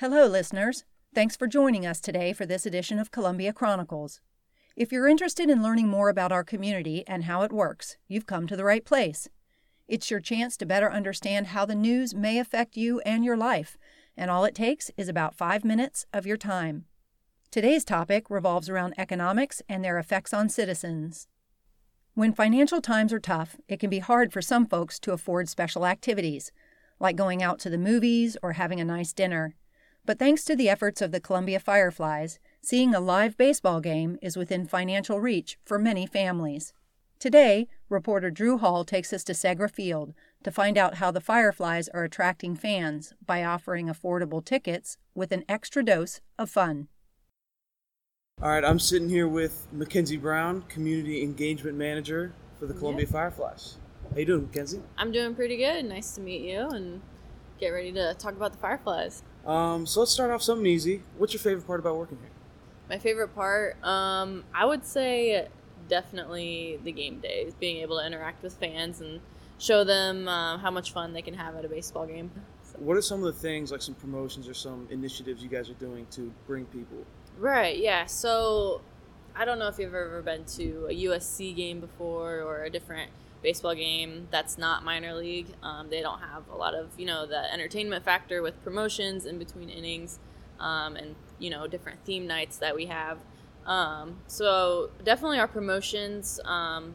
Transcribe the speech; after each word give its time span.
Hello, 0.00 0.26
listeners. 0.26 0.84
Thanks 1.14 1.36
for 1.36 1.46
joining 1.46 1.84
us 1.84 2.00
today 2.00 2.32
for 2.32 2.46
this 2.46 2.64
edition 2.64 2.98
of 2.98 3.10
Columbia 3.10 3.52
Chronicles. 3.52 4.22
If 4.74 4.90
you're 4.92 5.06
interested 5.06 5.50
in 5.50 5.62
learning 5.62 5.88
more 5.88 6.08
about 6.08 6.32
our 6.32 6.42
community 6.42 7.04
and 7.06 7.24
how 7.24 7.42
it 7.42 7.52
works, 7.52 7.98
you've 8.08 8.24
come 8.24 8.46
to 8.46 8.56
the 8.56 8.64
right 8.64 8.82
place. 8.82 9.28
It's 9.88 10.10
your 10.10 10.20
chance 10.20 10.56
to 10.56 10.64
better 10.64 10.90
understand 10.90 11.48
how 11.48 11.66
the 11.66 11.74
news 11.74 12.14
may 12.14 12.38
affect 12.38 12.78
you 12.78 13.00
and 13.00 13.26
your 13.26 13.36
life, 13.36 13.76
and 14.16 14.30
all 14.30 14.46
it 14.46 14.54
takes 14.54 14.90
is 14.96 15.10
about 15.10 15.34
five 15.34 15.66
minutes 15.66 16.06
of 16.14 16.24
your 16.24 16.38
time. 16.38 16.86
Today's 17.50 17.84
topic 17.84 18.30
revolves 18.30 18.70
around 18.70 18.94
economics 18.96 19.60
and 19.68 19.84
their 19.84 19.98
effects 19.98 20.32
on 20.32 20.48
citizens. 20.48 21.28
When 22.14 22.32
financial 22.32 22.80
times 22.80 23.12
are 23.12 23.20
tough, 23.20 23.56
it 23.68 23.78
can 23.78 23.90
be 23.90 23.98
hard 23.98 24.32
for 24.32 24.40
some 24.40 24.64
folks 24.64 24.98
to 25.00 25.12
afford 25.12 25.50
special 25.50 25.84
activities, 25.84 26.52
like 26.98 27.16
going 27.16 27.42
out 27.42 27.58
to 27.58 27.68
the 27.68 27.76
movies 27.76 28.38
or 28.42 28.54
having 28.54 28.80
a 28.80 28.84
nice 28.86 29.12
dinner. 29.12 29.56
But 30.06 30.18
thanks 30.18 30.44
to 30.44 30.56
the 30.56 30.68
efforts 30.68 31.02
of 31.02 31.12
the 31.12 31.20
Columbia 31.20 31.60
Fireflies, 31.60 32.38
seeing 32.62 32.94
a 32.94 33.00
live 33.00 33.36
baseball 33.36 33.80
game 33.80 34.18
is 34.22 34.36
within 34.36 34.66
financial 34.66 35.20
reach 35.20 35.58
for 35.64 35.78
many 35.78 36.06
families. 36.06 36.72
Today, 37.18 37.68
reporter 37.90 38.30
Drew 38.30 38.56
Hall 38.56 38.84
takes 38.84 39.12
us 39.12 39.24
to 39.24 39.32
Segra 39.32 39.70
Field 39.70 40.14
to 40.42 40.50
find 40.50 40.78
out 40.78 40.94
how 40.94 41.10
the 41.10 41.20
Fireflies 41.20 41.88
are 41.88 42.02
attracting 42.04 42.56
fans 42.56 43.12
by 43.24 43.44
offering 43.44 43.88
affordable 43.88 44.42
tickets 44.42 44.96
with 45.14 45.30
an 45.32 45.44
extra 45.48 45.84
dose 45.84 46.22
of 46.38 46.48
fun. 46.48 46.88
All 48.42 48.48
right, 48.48 48.64
I'm 48.64 48.78
sitting 48.78 49.10
here 49.10 49.28
with 49.28 49.66
Mackenzie 49.70 50.16
Brown, 50.16 50.62
Community 50.62 51.22
Engagement 51.22 51.76
Manager 51.76 52.32
for 52.58 52.64
the 52.66 52.72
Columbia 52.72 53.04
Yeah. 53.04 53.12
Fireflies. 53.12 53.76
How 54.10 54.16
you 54.16 54.24
doing, 54.24 54.42
Mackenzie? 54.44 54.80
I'm 54.96 55.12
doing 55.12 55.34
pretty 55.34 55.58
good. 55.58 55.84
Nice 55.84 56.14
to 56.14 56.22
meet 56.22 56.40
you 56.40 56.68
and 56.70 57.02
get 57.60 57.68
ready 57.68 57.92
to 57.92 58.14
talk 58.14 58.32
about 58.34 58.52
the 58.52 58.58
Fireflies. 58.58 59.22
Um, 59.46 59.86
so 59.86 60.00
let's 60.00 60.12
start 60.12 60.30
off 60.30 60.42
something 60.42 60.66
easy. 60.66 61.02
What's 61.18 61.32
your 61.34 61.40
favorite 61.40 61.66
part 61.66 61.78
about 61.80 61.96
working 61.96 62.18
here? 62.20 62.30
My 62.88 62.98
favorite 62.98 63.34
part, 63.34 63.82
um, 63.84 64.44
I 64.54 64.64
would 64.64 64.84
say 64.84 65.46
definitely 65.88 66.80
the 66.82 66.90
game 66.92 67.20
days, 67.20 67.54
being 67.54 67.78
able 67.78 67.98
to 68.00 68.06
interact 68.06 68.42
with 68.42 68.54
fans 68.54 69.00
and 69.00 69.20
show 69.58 69.84
them 69.84 70.26
uh, 70.26 70.58
how 70.58 70.70
much 70.70 70.92
fun 70.92 71.12
they 71.12 71.22
can 71.22 71.34
have 71.34 71.54
at 71.54 71.64
a 71.64 71.68
baseball 71.68 72.06
game. 72.06 72.30
So- 72.64 72.78
What 72.78 72.96
are 72.96 73.02
some 73.02 73.20
of 73.22 73.26
the 73.32 73.38
things, 73.40 73.70
like 73.70 73.82
some 73.82 73.94
promotions 73.94 74.48
or 74.48 74.54
some 74.54 74.88
initiatives 74.90 75.42
you 75.42 75.48
guys 75.48 75.68
are 75.70 75.74
doing 75.74 76.06
to 76.12 76.32
bring 76.46 76.64
people? 76.66 76.98
Right, 77.38 77.78
yeah. 77.78 78.06
So 78.06 78.80
I 79.36 79.44
don't 79.44 79.58
know 79.58 79.68
if 79.68 79.78
you've 79.78 79.94
ever 79.94 80.22
been 80.22 80.44
to 80.56 80.86
a 80.90 80.94
USC 81.04 81.54
game 81.54 81.80
before 81.80 82.40
or 82.40 82.64
a 82.64 82.70
different 82.70 83.10
baseball 83.42 83.74
game 83.74 84.28
that's 84.30 84.58
not 84.58 84.84
minor 84.84 85.14
league. 85.14 85.46
Um, 85.62 85.88
they 85.88 86.00
don't 86.02 86.20
have 86.20 86.46
a 86.52 86.56
lot 86.56 86.74
of, 86.74 86.90
you 86.98 87.06
know, 87.06 87.26
the 87.26 87.52
entertainment 87.52 88.04
factor 88.04 88.42
with 88.42 88.62
promotions 88.62 89.24
in 89.24 89.38
between 89.38 89.70
innings 89.70 90.18
um, 90.58 90.96
and, 90.96 91.14
you 91.38 91.48
know, 91.48 91.66
different 91.66 92.04
theme 92.04 92.26
nights 92.26 92.58
that 92.58 92.74
we 92.74 92.86
have. 92.86 93.18
Um, 93.66 94.18
so 94.26 94.90
definitely 95.04 95.38
our 95.38 95.48
promotions 95.48 96.38
um, 96.44 96.94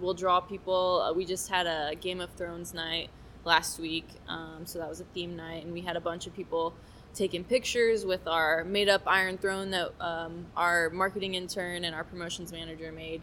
will 0.00 0.14
draw 0.14 0.40
people. 0.40 1.02
Uh, 1.02 1.12
we 1.12 1.24
just 1.24 1.48
had 1.48 1.66
a 1.66 1.94
Game 2.00 2.20
of 2.20 2.30
Thrones 2.30 2.74
night 2.74 3.10
last 3.44 3.78
week. 3.78 4.08
Um, 4.28 4.62
so 4.64 4.78
that 4.80 4.88
was 4.88 5.00
a 5.00 5.04
theme 5.04 5.36
night, 5.36 5.64
and 5.64 5.72
we 5.72 5.82
had 5.82 5.96
a 5.96 6.00
bunch 6.00 6.26
of 6.26 6.34
people 6.34 6.74
taking 7.14 7.44
pictures 7.44 8.04
with 8.04 8.26
our 8.26 8.64
made 8.64 8.88
up 8.88 9.02
Iron 9.06 9.38
Throne 9.38 9.70
that 9.70 9.92
um, 10.00 10.46
our 10.56 10.90
marketing 10.90 11.34
intern 11.34 11.84
and 11.84 11.94
our 11.94 12.04
promotions 12.04 12.52
manager 12.52 12.90
made. 12.90 13.22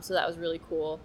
So 0.00 0.14
that 0.14 0.26
was 0.26 0.36
really 0.38 0.60
cool. 0.68 1.00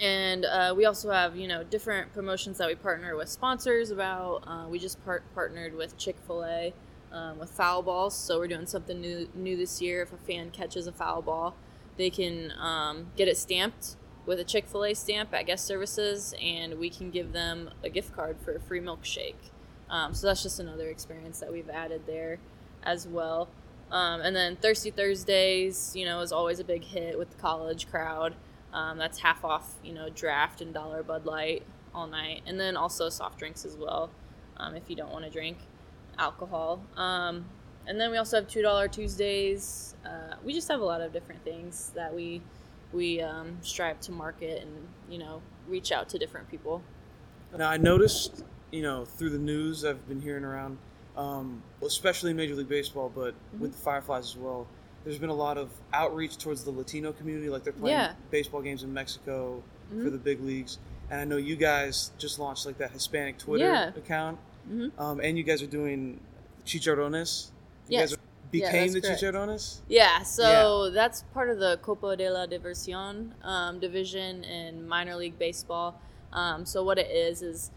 And 0.00 0.44
uh, 0.44 0.74
we 0.76 0.84
also 0.84 1.10
have, 1.10 1.36
you 1.36 1.48
know, 1.48 1.64
different 1.64 2.12
promotions 2.12 2.58
that 2.58 2.68
we 2.68 2.74
partner 2.74 3.16
with 3.16 3.28
sponsors 3.28 3.90
about. 3.90 4.44
Uh, 4.46 4.66
we 4.68 4.78
just 4.78 5.02
part- 5.04 5.24
partnered 5.34 5.74
with 5.74 5.96
Chick 5.96 6.16
fil 6.26 6.44
A 6.44 6.74
um, 7.12 7.38
with 7.38 7.50
foul 7.50 7.82
balls. 7.82 8.14
So 8.14 8.38
we're 8.38 8.48
doing 8.48 8.66
something 8.66 9.00
new, 9.00 9.28
new 9.34 9.56
this 9.56 9.80
year. 9.80 10.02
If 10.02 10.12
a 10.12 10.18
fan 10.18 10.50
catches 10.50 10.86
a 10.86 10.92
foul 10.92 11.22
ball, 11.22 11.54
they 11.96 12.10
can 12.10 12.52
um, 12.58 13.06
get 13.16 13.26
it 13.26 13.38
stamped 13.38 13.96
with 14.26 14.38
a 14.38 14.44
Chick 14.44 14.66
fil 14.66 14.84
A 14.84 14.94
stamp 14.94 15.32
at 15.32 15.46
guest 15.46 15.64
services, 15.64 16.34
and 16.42 16.78
we 16.78 16.90
can 16.90 17.10
give 17.10 17.32
them 17.32 17.70
a 17.82 17.88
gift 17.88 18.14
card 18.14 18.36
for 18.44 18.54
a 18.54 18.60
free 18.60 18.80
milkshake. 18.80 19.34
Um, 19.88 20.12
so 20.14 20.26
that's 20.26 20.42
just 20.42 20.60
another 20.60 20.88
experience 20.88 21.40
that 21.40 21.52
we've 21.52 21.70
added 21.70 22.02
there 22.06 22.38
as 22.82 23.06
well. 23.06 23.48
Um, 23.90 24.20
and 24.20 24.34
then 24.34 24.56
Thirsty 24.56 24.90
Thursdays, 24.90 25.92
you 25.94 26.04
know, 26.04 26.20
is 26.20 26.32
always 26.32 26.58
a 26.58 26.64
big 26.64 26.84
hit 26.84 27.16
with 27.16 27.30
the 27.30 27.36
college 27.36 27.88
crowd. 27.88 28.34
Um, 28.76 28.98
that's 28.98 29.18
half 29.18 29.42
off, 29.42 29.76
you 29.82 29.94
know, 29.94 30.10
draft 30.10 30.60
and 30.60 30.74
dollar 30.74 31.02
Bud 31.02 31.24
Light 31.24 31.62
all 31.94 32.06
night. 32.06 32.42
And 32.46 32.60
then 32.60 32.76
also 32.76 33.08
soft 33.08 33.38
drinks 33.38 33.64
as 33.64 33.74
well, 33.74 34.10
um, 34.58 34.76
if 34.76 34.90
you 34.90 34.94
don't 34.94 35.10
want 35.10 35.24
to 35.24 35.30
drink 35.30 35.56
alcohol. 36.18 36.82
Um, 36.94 37.46
and 37.86 37.98
then 37.98 38.10
we 38.10 38.18
also 38.18 38.36
have 38.36 38.46
$2 38.46 38.92
Tuesdays. 38.92 39.94
Uh, 40.04 40.34
we 40.44 40.52
just 40.52 40.68
have 40.68 40.80
a 40.80 40.84
lot 40.84 41.00
of 41.00 41.10
different 41.10 41.42
things 41.42 41.90
that 41.94 42.14
we 42.14 42.42
we 42.92 43.20
um, 43.20 43.58
strive 43.62 44.00
to 44.00 44.12
market 44.12 44.62
and, 44.62 44.88
you 45.10 45.18
know, 45.18 45.42
reach 45.66 45.90
out 45.90 46.08
to 46.10 46.18
different 46.18 46.48
people. 46.48 46.82
Now, 47.56 47.68
I 47.68 47.76
noticed, 47.78 48.44
you 48.70 48.82
know, 48.82 49.04
through 49.04 49.30
the 49.30 49.38
news 49.38 49.84
I've 49.84 50.06
been 50.08 50.20
hearing 50.20 50.44
around, 50.44 50.78
um, 51.16 51.62
especially 51.82 52.32
Major 52.32 52.54
League 52.54 52.68
Baseball, 52.68 53.10
but 53.12 53.34
with 53.58 53.72
the 53.72 53.78
Fireflies 53.78 54.26
as 54.26 54.36
well, 54.36 54.68
there's 55.06 55.18
been 55.20 55.30
a 55.30 55.34
lot 55.34 55.56
of 55.56 55.70
outreach 55.92 56.36
towards 56.36 56.64
the 56.64 56.70
Latino 56.72 57.12
community. 57.12 57.48
Like 57.48 57.62
they're 57.62 57.72
playing 57.72 57.96
Yeah. 57.96 58.14
baseball 58.32 58.60
games 58.60 58.82
in 58.82 58.92
Mexico 58.92 59.62
for 59.88 59.94
Mhm. 59.94 60.10
the 60.10 60.18
big 60.18 60.40
leagues. 60.42 60.78
And 61.10 61.20
I 61.20 61.24
know 61.24 61.36
you 61.36 61.54
guys 61.54 62.10
just 62.18 62.40
launched 62.40 62.66
like 62.66 62.78
that 62.78 62.90
Hispanic 62.90 63.38
Twitter 63.38 63.64
Yeah. 63.66 63.88
account. 63.96 64.40
Mhm. 64.68 64.90
Um, 64.98 65.20
and 65.20 65.38
you 65.38 65.44
guys 65.44 65.62
are 65.62 65.68
doing 65.68 66.18
chicharrones. 66.66 67.50
You 67.88 67.98
Yes. 67.98 68.10
guys 68.10 68.18
are, 68.18 68.22
became 68.50 68.72
that's 68.72 68.94
the 68.94 69.00
correct. 69.02 69.22
chicharrones? 69.22 69.78
Yeah, 69.88 70.22
so 70.24 70.90
that's 70.90 71.22
part 71.32 71.50
of 71.50 71.60
the 71.60 71.78
Copa 71.82 72.16
de 72.16 72.28
la 72.28 72.46
Diversión 72.46 73.30
um, 73.44 73.78
division 73.78 74.42
in 74.42 74.88
minor 74.88 75.14
league 75.14 75.38
baseball. 75.38 76.00
Um, 76.32 76.66
so 76.66 76.82
what 76.82 76.98
it 76.98 77.12
is 77.12 77.42
is 77.42 77.70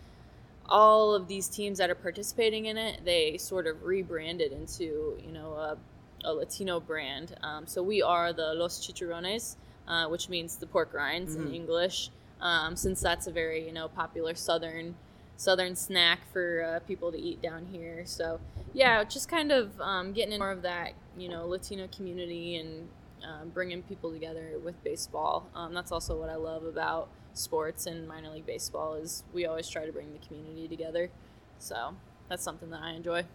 all 0.68 1.14
of 1.14 1.28
these 1.28 1.48
teams 1.48 1.78
that 1.78 1.92
are 1.92 1.96
participating 1.96 2.66
in 2.66 2.78
it, 2.78 3.06
they 3.06 3.38
sort 3.38 3.68
of 3.68 3.84
rebranded 3.84 4.52
into 4.52 5.16
you 5.24 5.32
know 5.32 5.54
a, 5.54 5.78
a 6.24 6.34
Latino 6.34 6.80
brand. 6.80 7.36
Um, 7.42 7.66
so 7.68 7.82
we 7.84 8.02
are 8.02 8.34
the 8.34 8.54
Los 8.54 8.80
Chicharrones, 8.86 9.56
uh, 9.88 10.08
which 10.08 10.30
means 10.30 10.58
the 10.58 10.68
pork 10.68 10.94
rinds 10.94 11.36
Mhm. 11.36 11.48
in 11.48 11.54
English, 11.54 12.10
um, 12.42 12.76
since 12.76 13.02
that's 13.02 13.28
a 13.28 13.32
very 13.32 13.66
you 13.66 13.72
know 13.74 13.88
popular 13.88 14.36
southern 14.36 14.96
southern 15.38 15.76
snack 15.76 16.20
for 16.34 16.64
uh, 16.64 16.80
people 16.86 17.12
to 17.12 17.18
eat 17.18 17.42
down 17.42 17.66
here. 17.72 18.06
So 18.06 18.40
yeah, 18.74 19.04
just 19.06 19.30
kind 19.30 19.52
of 19.52 19.80
um, 19.80 20.12
getting 20.14 20.34
in 20.34 20.40
more 20.40 20.52
of 20.52 20.62
that, 20.64 20.94
you 21.18 21.30
know, 21.30 21.48
Latino 21.48 21.88
community 21.88 22.58
and 22.58 22.90
um, 23.24 23.50
bringing 23.50 23.82
people 23.84 24.12
together 24.12 24.60
with 24.64 24.82
baseball. 24.84 25.48
Um, 25.56 25.74
that's 25.74 25.92
also 25.94 26.20
what 26.20 26.30
I 26.30 26.36
love 26.36 26.64
about 26.66 27.08
sports 27.34 27.86
and 27.86 28.06
minor 28.08 28.30
league 28.32 28.46
baseball 28.46 28.96
is 28.96 29.24
we 29.34 29.46
always 29.46 29.70
try 29.70 29.86
to 29.86 29.92
bring 29.94 30.12
the 30.12 30.20
community 30.28 30.68
together. 30.68 31.10
So 31.58 31.96
that's 32.28 32.44
something 32.44 32.70
that 32.72 32.82
I 32.82 32.92
enjoy. 32.92 33.26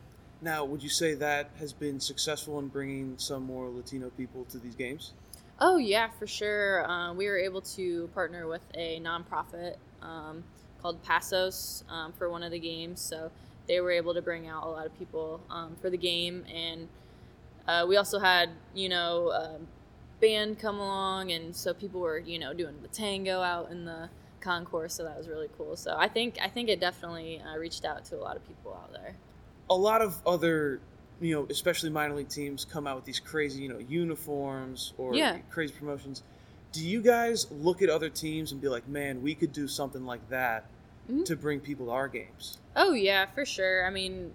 Now, 0.42 0.64
would 0.64 0.82
you 0.82 0.88
say 0.88 1.14
that 1.14 1.50
has 1.58 1.72
been 1.72 2.00
successful 2.00 2.58
in 2.58 2.68
bringing 2.68 3.14
some 3.18 3.44
more 3.44 3.68
Latino 3.68 4.10
people 4.10 4.44
to 4.50 4.58
these 4.58 4.74
games? 4.74 5.12
Oh 5.60 5.76
yeah, 5.76 6.08
for 6.18 6.26
sure. 6.26 6.88
Uh, 6.90 7.14
we 7.14 7.26
were 7.26 7.38
able 7.38 7.60
to 7.62 8.08
partner 8.08 8.46
with 8.48 8.62
a 8.74 9.00
nonprofit 9.00 9.76
um, 10.02 10.42
called 10.82 11.02
Passos 11.02 11.84
um, 11.88 12.12
for 12.12 12.28
one 12.28 12.42
of 12.42 12.50
the 12.50 12.58
games, 12.58 13.00
so 13.00 13.30
they 13.66 13.80
were 13.80 13.92
able 13.92 14.14
to 14.14 14.22
bring 14.22 14.48
out 14.48 14.64
a 14.64 14.68
lot 14.68 14.84
of 14.84 14.98
people 14.98 15.40
um, 15.50 15.76
for 15.80 15.90
the 15.90 15.96
game, 15.96 16.44
and 16.52 16.88
uh, 17.68 17.86
we 17.88 17.96
also 17.96 18.18
had 18.18 18.50
you 18.74 18.88
know 18.88 19.30
um, 19.32 19.66
band 20.20 20.58
come 20.58 20.78
along, 20.80 21.30
and 21.30 21.54
so 21.54 21.72
people 21.72 22.00
were 22.00 22.18
you 22.18 22.38
know 22.38 22.52
doing 22.52 22.74
the 22.82 22.88
tango 22.88 23.40
out 23.40 23.70
in 23.70 23.84
the 23.84 24.08
concourse, 24.40 24.94
so 24.94 25.04
that 25.04 25.16
was 25.16 25.28
really 25.28 25.48
cool. 25.56 25.76
So 25.76 25.96
I 25.96 26.08
think 26.08 26.36
I 26.42 26.48
think 26.48 26.68
it 26.68 26.80
definitely 26.80 27.40
uh, 27.40 27.56
reached 27.58 27.84
out 27.84 28.04
to 28.06 28.16
a 28.16 28.22
lot 28.22 28.36
of 28.36 28.46
people 28.46 28.74
out 28.74 28.92
there. 28.92 29.14
A 29.70 29.74
lot 29.74 30.02
of 30.02 30.20
other 30.26 30.80
you 31.20 31.34
know 31.34 31.46
especially 31.50 31.90
minor 31.90 32.14
league 32.14 32.28
teams 32.28 32.64
come 32.64 32.86
out 32.86 32.96
with 32.96 33.04
these 33.04 33.20
crazy 33.20 33.62
you 33.62 33.68
know 33.68 33.78
uniforms 33.78 34.92
or 34.98 35.14
Yeah. 35.14 35.38
crazy 35.50 35.72
promotions 35.78 36.22
do 36.72 36.86
you 36.86 37.00
guys 37.00 37.46
look 37.50 37.80
at 37.82 37.88
other 37.88 38.08
teams 38.10 38.52
and 38.52 38.60
be 38.60 38.68
like 38.68 38.86
man 38.88 39.22
we 39.22 39.34
could 39.34 39.52
do 39.52 39.68
something 39.68 40.04
like 40.04 40.28
that 40.28 40.66
Mhm. 41.10 41.24
to 41.26 41.36
bring 41.36 41.60
people 41.60 41.86
to 41.86 41.92
our 41.92 42.08
games 42.08 42.58
Oh 42.76 42.92
yeah, 42.92 43.26
for 43.26 43.44
sure. 43.44 43.86
I 43.86 43.90
mean, 43.90 44.34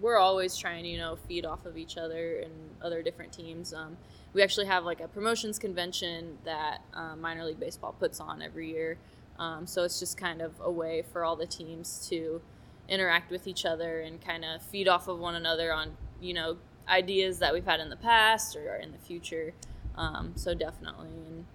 we're 0.00 0.18
always 0.18 0.56
trying 0.56 0.84
to 0.84 0.88
you 0.88 0.98
know 0.98 1.16
feed 1.26 1.44
off 1.44 1.66
of 1.66 1.76
each 1.76 1.96
other 1.96 2.36
and 2.36 2.52
other 2.80 3.02
different 3.02 3.32
teams. 3.32 3.74
Um, 3.74 3.96
we 4.34 4.42
actually 4.42 4.66
have 4.66 4.84
like 4.84 5.00
a 5.00 5.08
promotions 5.08 5.58
convention 5.58 6.38
that 6.44 6.82
um, 6.94 7.20
minor 7.20 7.44
league 7.44 7.58
baseball 7.58 7.92
puts 7.98 8.20
on 8.20 8.40
every 8.42 8.68
year. 8.70 8.98
Um, 9.40 9.66
so 9.66 9.82
it's 9.82 9.98
just 9.98 10.16
kind 10.16 10.40
of 10.42 10.52
a 10.60 10.70
way 10.70 11.02
for 11.12 11.24
all 11.24 11.34
the 11.34 11.46
teams 11.46 12.06
to 12.10 12.40
interact 12.88 13.30
with 13.30 13.46
each 13.46 13.64
other 13.64 14.00
and 14.00 14.20
kind 14.20 14.44
of 14.44 14.62
feed 14.62 14.88
off 14.88 15.08
of 15.08 15.18
one 15.18 15.34
another 15.34 15.72
on 15.72 15.96
you 16.20 16.34
know 16.34 16.56
ideas 16.88 17.38
that 17.40 17.52
we've 17.52 17.64
had 17.64 17.80
in 17.80 17.90
the 17.90 17.96
past 17.96 18.56
or 18.56 18.76
in 18.76 18.92
the 18.92 18.98
future. 18.98 19.52
Um, 19.96 20.32
so 20.36 20.54
definitely, 20.54 21.08
and 21.08 21.46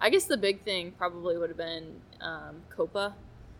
I 0.00 0.10
guess 0.10 0.24
the 0.24 0.36
big 0.36 0.62
thing 0.62 0.92
probably 0.92 1.36
would 1.36 1.50
have 1.50 1.56
been 1.56 2.00
um, 2.20 2.62
Copa 2.70 3.14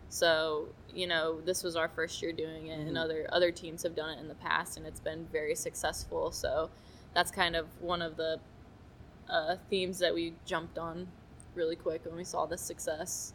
So 0.09 0.67
you 0.93 1.07
know, 1.07 1.41
this 1.41 1.61
was 1.63 1.75
our 1.75 1.89
first 1.89 2.21
year 2.21 2.31
doing 2.31 2.67
it, 2.67 2.79
mm-hmm. 2.79 2.87
and 2.89 2.97
other 2.97 3.27
other 3.31 3.51
teams 3.51 3.83
have 3.83 3.95
done 3.95 4.17
it 4.17 4.19
in 4.19 4.27
the 4.27 4.35
past, 4.35 4.77
and 4.77 4.85
it's 4.85 4.99
been 5.01 5.27
very 5.31 5.55
successful. 5.55 6.31
So 6.31 6.69
that's 7.13 7.31
kind 7.31 7.55
of 7.55 7.67
one 7.81 8.01
of 8.01 8.17
the 8.17 8.39
uh, 9.29 9.57
themes 9.69 9.99
that 9.99 10.13
we 10.13 10.33
jumped 10.45 10.77
on 10.77 11.07
really 11.53 11.75
quick 11.75 12.05
when 12.05 12.15
we 12.15 12.23
saw 12.23 12.45
the 12.45 12.57
success. 12.57 13.33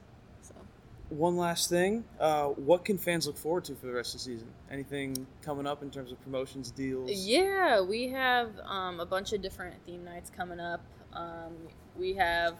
One 1.10 1.36
last 1.36 1.68
thing, 1.68 2.04
uh, 2.20 2.46
what 2.46 2.84
can 2.84 2.96
fans 2.96 3.26
look 3.26 3.36
forward 3.36 3.64
to 3.64 3.74
for 3.74 3.86
the 3.86 3.92
rest 3.92 4.14
of 4.14 4.20
the 4.20 4.24
season? 4.26 4.46
Anything 4.70 5.26
coming 5.42 5.66
up 5.66 5.82
in 5.82 5.90
terms 5.90 6.12
of 6.12 6.22
promotions, 6.22 6.70
deals? 6.70 7.10
Yeah, 7.10 7.80
we 7.80 8.08
have 8.10 8.52
um, 8.64 9.00
a 9.00 9.06
bunch 9.06 9.32
of 9.32 9.42
different 9.42 9.74
theme 9.84 10.04
nights 10.04 10.30
coming 10.30 10.60
up. 10.60 10.80
Um, 11.12 11.56
we 11.96 12.14
have 12.14 12.54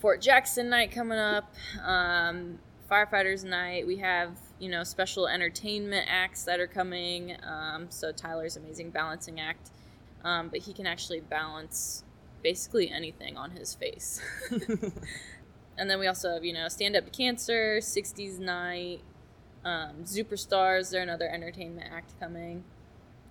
Fort 0.00 0.20
Jackson 0.20 0.68
night 0.68 0.92
coming 0.92 1.18
up, 1.18 1.50
um, 1.82 2.58
firefighters 2.90 3.42
night. 3.42 3.86
We 3.86 3.96
have 3.96 4.36
you 4.58 4.68
know 4.68 4.84
special 4.84 5.26
entertainment 5.26 6.06
acts 6.10 6.44
that 6.44 6.60
are 6.60 6.66
coming. 6.66 7.38
Um, 7.42 7.86
so 7.88 8.12
Tyler's 8.12 8.58
amazing 8.58 8.90
balancing 8.90 9.40
act, 9.40 9.70
um, 10.24 10.50
but 10.50 10.60
he 10.60 10.74
can 10.74 10.86
actually 10.86 11.20
balance 11.20 12.04
basically 12.42 12.90
anything 12.90 13.38
on 13.38 13.52
his 13.52 13.74
face. 13.74 14.20
and 15.76 15.88
then 15.90 15.98
we 15.98 16.06
also 16.06 16.34
have 16.34 16.44
you 16.44 16.52
know 16.52 16.68
stand 16.68 16.96
up 16.96 17.04
to 17.04 17.10
cancer, 17.10 17.78
'60s 17.80 18.38
night, 18.38 19.00
um, 19.64 20.04
Superstars. 20.04 20.90
They're 20.90 21.02
another 21.02 21.28
entertainment 21.28 21.90
act 21.92 22.18
coming. 22.20 22.64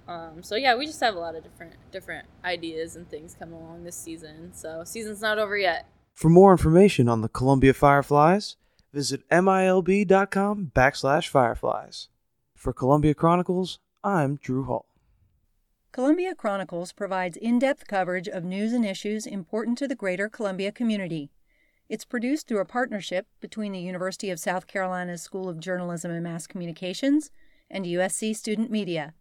Um, 0.08 0.44
so 0.44 0.56
yeah, 0.56 0.76
we 0.76 0.86
just 0.86 1.00
have 1.00 1.16
a 1.16 1.20
lot 1.20 1.36
of 1.36 1.44
different 1.44 1.74
different 1.92 2.28
ideas 2.44 2.96
and 2.96 3.10
things 3.10 3.36
coming 3.38 3.56
along 3.56 3.84
this 3.84 3.96
season. 3.96 4.54
So 4.54 4.84
season's 4.84 5.22
not 5.22 5.40
over 5.40 5.58
yet. 5.58 5.88
For 6.14 6.30
more 6.30 6.52
information 6.52 7.10
on 7.10 7.22
the 7.22 7.30
Columbia 7.30 7.74
Fireflies, 7.74 8.56
visit 8.94 9.28
milb.com 9.30 10.72
backslash 10.76 11.28
fireflies. 11.28 12.10
For 12.56 12.72
Columbia 12.72 13.14
Chronicles, 13.14 13.80
I'm 14.04 14.36
Drew 14.36 14.66
Hall. 14.66 14.86
Columbia 15.92 16.34
Chronicles 16.34 16.92
provides 16.92 17.38
in 17.38 17.60
depth 17.60 17.88
coverage 17.88 18.28
of 18.28 18.44
news 18.44 18.74
and 18.74 18.86
issues 18.86 19.26
important 19.26 19.78
to 19.78 19.88
the 19.88 19.96
greater 19.96 20.28
Columbia 20.28 20.72
community. 20.72 21.30
It's 21.90 22.06
produced 22.06 22.48
through 22.48 22.62
a 22.62 22.66
partnership 22.66 23.28
between 23.40 23.74
the 23.74 23.80
University 23.80 24.30
of 24.30 24.40
South 24.40 24.68
Carolina's 24.68 25.22
School 25.22 25.50
of 25.50 25.60
Journalism 25.60 26.12
and 26.12 26.24
Mass 26.24 26.48
Communications 26.48 27.30
and 27.70 27.86
USC 27.86 28.36
Student 28.36 28.72
Media. 28.72 29.14